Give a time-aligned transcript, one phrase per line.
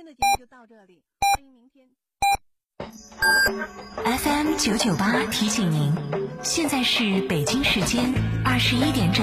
[0.00, 1.02] 天的节目就到这里，
[1.36, 1.86] 欢迎明天。
[4.18, 5.92] FM 九九八提醒您，
[6.42, 8.10] 现在是北京时间
[8.42, 9.22] 二十一点整。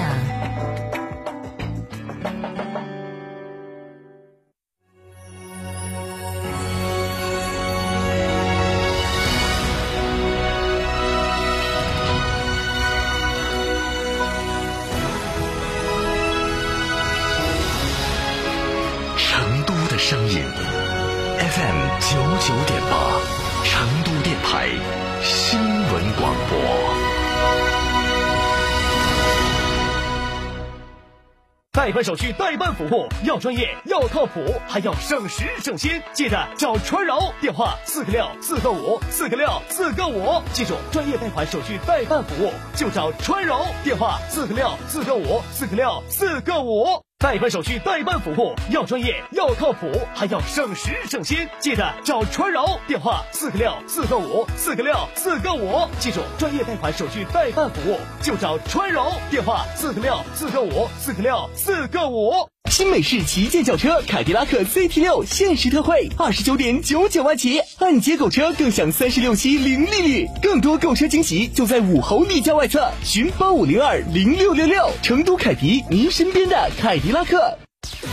[31.77, 47.06] 贷款手续代办服务要专业要靠谱，还要省时省心，记得找川柔，电话四个六四个五四个六四个五，记住专业贷款手续代办服务就找川柔，电话四个六四个五四个六四个五。
[47.19, 62.47] 代办手续代办服务要专业要靠谱，还要省时省心，记得找川柔，电话四个六四个五四个六四个五，记住专业贷款手续代办服务就找川柔，电话四个六四个五四个六四个五。
[62.69, 77.57] 新美式旗舰轿车凯迪拉克 CT 六限时特惠，二十九点九九万起，按揭购车更享三十六期零利率，更多购车惊喜就在武侯立交外侧，寻八五零二零六六六，成都凯迪，您身边的凯迪拉克。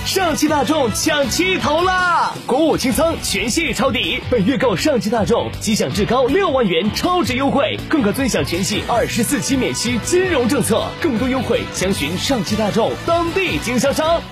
[0.06, 2.32] 上汽大众抢七头啦！
[2.46, 14.22] 国五清仓，全系抄底，本月购上汽大众即享至高六万元超值优惠，更可尊享全系二十四期免息金融政策，更多优惠详询上汽大众当地经销商。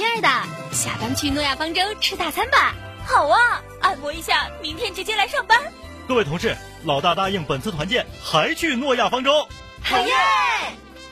[0.00, 0.28] 亲爱的，
[0.72, 2.74] 下班去诺亚方舟吃大餐吧。
[3.04, 5.60] 好啊，按摩一下，明天直接来上班。
[6.08, 9.46] 各位同事，老大答应本次团建还去诺亚方舟。
[9.82, 10.14] 好耶！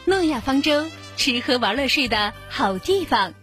[0.07, 0.87] 诺亚方舟，
[1.19, 3.35] 吃喝玩乐睡的好地方。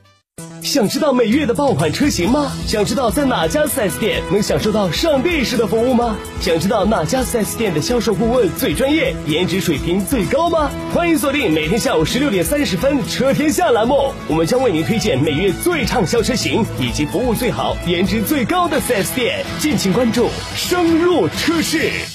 [0.76, 2.52] 想知道每月的爆款车型吗？
[2.68, 6.18] 想知道在哪家 4S 店能享受到上帝式的服务吗？
[6.42, 10.70] 想知道哪家 4S 店的销售顾问最专业，颜值水平最高吗？
[10.94, 20.28] 欢迎锁定每天下午十六点三十分《车天下》栏目，我们将为您推荐每月最畅销车型以及服务最好、颜值最高的 4S 店，敬请关注，
[20.58, 22.15] 深入车市。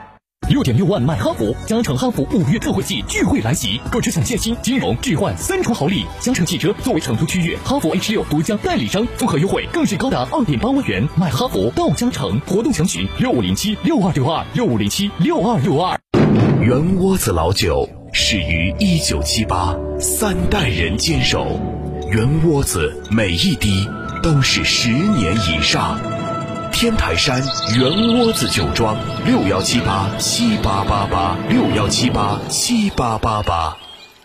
[0.51, 6.05] 六点六万买哈弗，嘉诚哈弗五月特惠季聚会来袭，购车享现金、金融置换三重好礼。
[6.19, 11.07] 嘉诚汽车作为成都区域哈弗 H 六独家代理商，综合优惠更是高达二点八万元。
[11.15, 15.97] 买哈弗到嘉诚，活动详询六五零七六二六二六五零七六二六二。
[16.59, 21.61] 圆窝子老酒始于一九七八，三代人坚守，
[22.11, 23.87] 圆窝子每一滴
[24.21, 25.97] 都是十年以上。
[26.71, 27.39] 天台山
[27.77, 33.77] 圆窝子酒庄六幺七八七八八八六幺七八七八八八，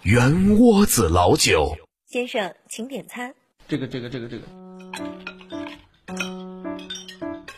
[0.03, 1.77] 圆窝子老酒。
[2.07, 3.34] 先生，请点餐。
[3.69, 4.45] 这个这个这个这个。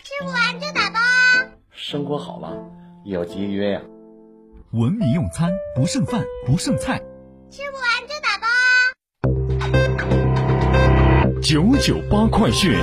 [0.03, 1.47] 吃不完就打包啊！
[1.71, 2.57] 生活好了
[3.05, 3.81] 也要节约呀、
[4.73, 7.01] 文明用餐，不剩饭，不剩菜。
[7.51, 8.49] 吃不完就打包
[10.91, 11.41] 啊！
[11.41, 12.77] 九九八快讯。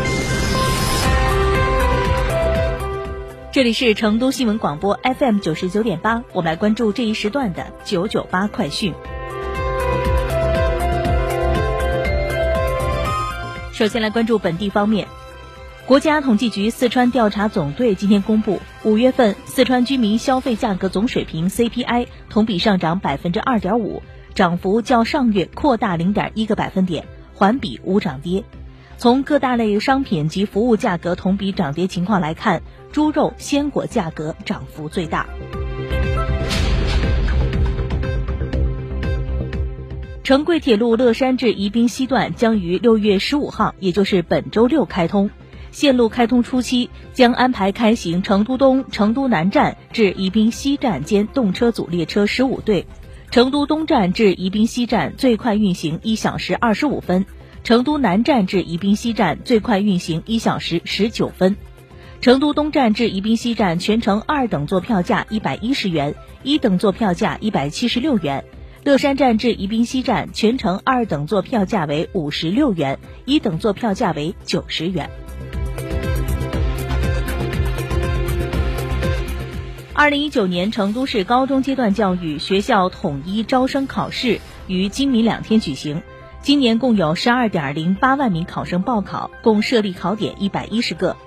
[3.55, 8.93] 这里是成都新闻广播 FM 九十九点八，我们来关注这一时段的九九八快讯。
[13.71, 15.07] 首先来关注本地方面，
[15.85, 28.43] 国家统计局四川调查总队今天公布，五月份四川居民消费价格总水平 CPI 同比上涨百分之二点五，涨幅较上月扩大零点一个百分点，环比无涨跌。
[28.97, 32.61] 从各大类商品及服务价格同比涨跌情况来看，
[32.91, 35.27] 猪肉、鲜果价格涨幅最大。
[40.23, 45.29] 成贵铁路乐山至宜宾西段将于六月十五号，也就是本周六开通。
[45.71, 52.87] 线路开通初期将安排开行成都东、成都南站至宜宾西站间动车组列车十五对，
[53.29, 57.25] 成都东站至宜宾西站最快运行一小时二十五分。
[57.65, 61.57] 成都南站至宜宾西站最快运行一小时十九分，
[62.21, 66.13] 成都东站至宜宾西站全程二等座票价一百一十元，
[66.43, 68.43] 一等座票价一百七十六元；
[68.83, 75.09] 乐山站至宜宾西站全程二等座票价为五十六元，一等座票价为九十元。
[79.95, 86.03] 二零一九年成都市高中阶段教育学校统一招生考试于今明两天举行。
[86.45, 91.17] 今年共有十二点零八万名考生报考，共设立考点一百一十个。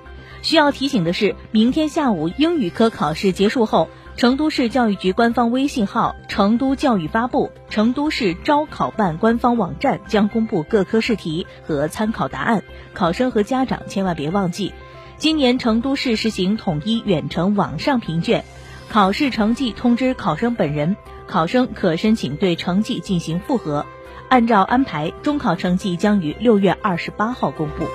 [0.43, 12.63] 需要提醒的是，明天下午英语科考试结束后，成都市教育局官方微信号、成都教育发布、成都市招考办官方网站将公布各科试题和参考答案。
[12.95, 14.73] 考生和家长千万别忘记，
[15.17, 18.45] 今年成都市实行统一远程网上评卷，
[18.89, 23.85] 考试成绩通知考生本人，考生可申请对成绩进行复核。
[24.29, 27.87] 按照安排，中考成绩将于六月二十八号公布。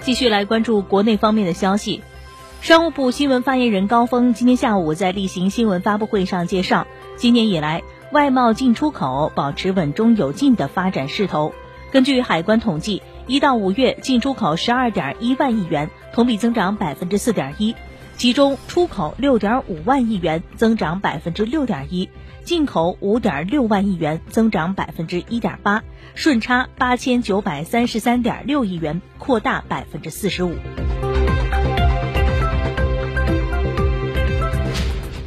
[0.00, 2.02] 继续来关注国内方面的消息，
[2.60, 6.86] 商务部新闻发言人高峰今天下午在例行新闻发布会上介绍，
[7.16, 7.82] 今年以来
[8.12, 11.52] 外贸进出口保持稳中有进的发展势头。
[11.90, 17.74] 根据海关统计，一到五月进出口十二点一万亿元，同比增长百分之四点一。
[18.16, 22.08] 其中，出口六点五万亿元，增长百分之六点一；
[22.42, 25.80] 进口五点六万亿元，增长百分之一点八；
[26.14, 30.54] 顺差八千九百三十三点六亿元，扩大百分之四十五。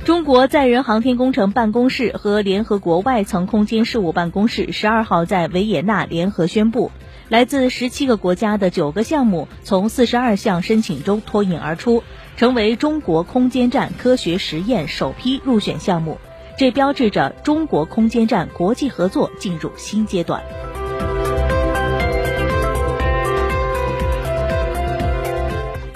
[0.05, 6.91] 中国载人航天工程办公室和联合国外层空间事务办公室十二号在维也纳联合宣布，
[7.27, 12.03] 来自十七个国家的九个项目从四十二项申请中脱颖而出。
[12.37, 16.19] 成为中国空间站科学实验首批入选项目，
[16.55, 20.43] 这标志着中国空间站国际合作进入新阶段。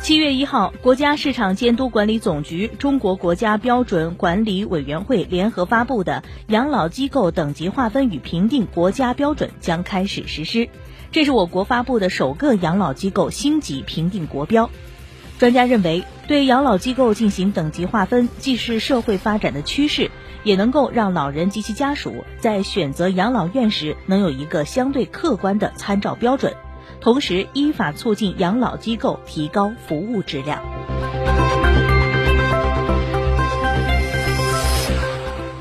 [0.01, 10.67] 七月一号，国家市场监督管理总局、中国国家标准管理委员会联合发布的养老机构等级划分与评定国家标准将开始实施，
[11.11, 14.71] 这是我国发布的首个养老机构星级评定国标。
[15.41, 20.11] 专家认为，对养老机构进行等级划分，既是社会发展的趋势，
[20.43, 26.53] 也能够让老人及其家属在选择养老院时能有一个相对客观的参照标准，
[26.99, 30.61] 同时依法促进养老机构提高服务质量。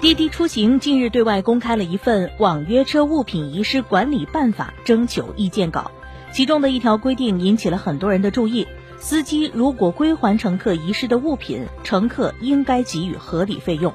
[0.03, 5.91] 滴滴出行近日对外公开了一份《网约车物品遗失管理办法》征求意见稿，
[6.35, 8.67] 其中的一条规定引起了很多人的注意。
[9.01, 13.93] 司机如果归还乘客遗失的物品，乘客应该给予合理费用。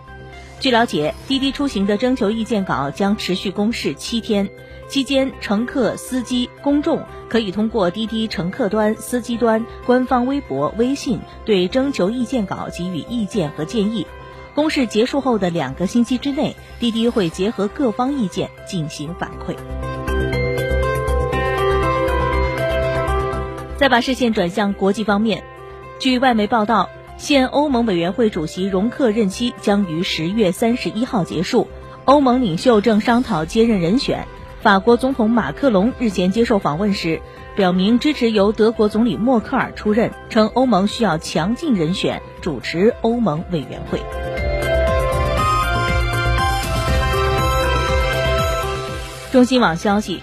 [0.60, 4.50] 据了解，滴滴出行的征求意见稿将持续公示七天，
[4.90, 14.07] 期间乘客、司机、公众可以通过滴滴乘客端、司机端、官方微博、微信对征求意见稿给予意见和建议。
[14.56, 19.56] 公示结束后的两个星期之内，滴滴会结合各方意见进行反馈。
[23.77, 25.44] 再把视线转向国际方面，
[26.00, 31.68] 据外媒报道，现欧盟委员会主席容克任期将于十月三十一号结束，
[32.06, 34.25] 欧盟领袖正商讨接任人选。
[34.62, 37.22] 法国总统马克龙日前接受访问时，
[37.56, 44.00] 表明支持由德国总理默克尔出任，称欧盟需要强劲人选主持欧盟委员会。
[49.33, 50.21] 中新网消息，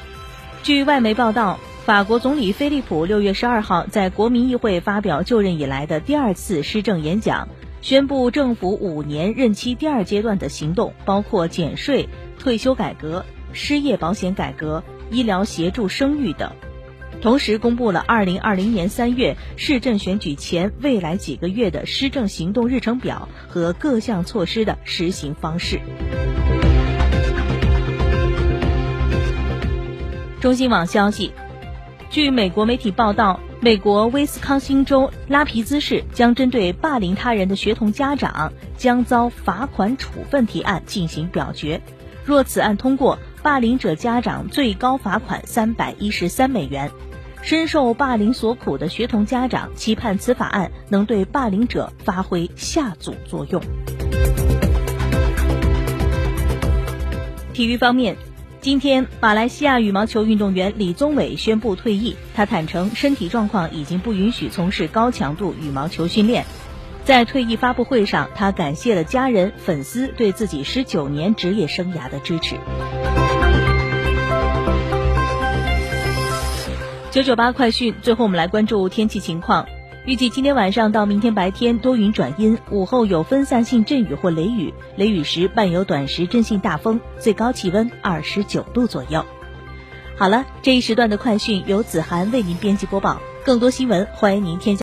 [0.63, 1.59] 据外媒报道。
[1.85, 7.49] 法国总理菲利普六月十二号在国民议会发表就任以来的第二次施政演讲，
[7.81, 12.09] 宣布政府五年任期第二阶段的行动，包括减税、
[12.39, 16.53] 退休改革、失业保险改革、医疗协助生育等。
[17.21, 25.81] 同时，公布了二零二零年三月市政选举前未来几个月的施政行动日程表和各项措施的实行方式。
[30.41, 31.33] 中新网消息。
[32.13, 41.81] 据美国媒体报道，美国威斯康星州拉皮兹市将针对霸凌他人的学童家长将遭罚款处分提案进行表决。
[42.27, 46.91] 若此案通过，霸凌者家长最高罚款三百一十三美元。
[47.41, 53.63] 深受霸凌所苦的学童家长期盼此法案能对霸凌者发挥下阻作用。
[57.55, 58.15] 体育方面。
[58.63, 62.17] 今天，马来西亚羽毛球运动员李宗伟宣布退役。
[62.33, 66.45] 他坦诚，身体状况已经不允许从事高强度羽毛球训练。
[67.05, 72.55] 在退役发布会上，他感谢了家人、粉丝对自己十九年职业生涯的支持。
[77.11, 79.67] 九九八快讯，最后我们来关注天气情况。
[80.05, 89.25] 预计今天晚上到明天白天多云转阴，午后有分散性阵雨或雷雨，雷雨时伴有短时阵性大风，最高气温二十九度左右。
[90.17, 94.81] 好了，这一时段的快讯由子涵为您编辑播报，更多新闻欢迎您添加。